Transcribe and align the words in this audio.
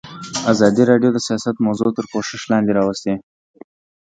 ازادي 0.51 0.83
راډیو 0.91 1.09
د 1.13 1.17
سیاست 1.27 1.55
موضوع 1.67 1.89
تر 1.97 2.05
پوښښ 2.11 2.41
لاندې 2.51 2.71
راوستې. 2.79 3.13